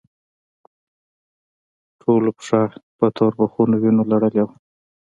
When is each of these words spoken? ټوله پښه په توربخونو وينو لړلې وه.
ټوله 2.01 2.29
پښه 2.37 2.61
په 2.97 3.05
توربخونو 3.17 3.75
وينو 3.81 4.03
لړلې 4.11 4.41
وه. 4.45 4.53